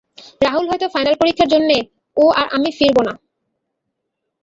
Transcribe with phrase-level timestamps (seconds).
[0.41, 1.77] রাহুল হয়তো ফাইনাল পরীক্ষার জন্যে
[2.17, 3.13] ও আমি আর ফিরে আসবো না।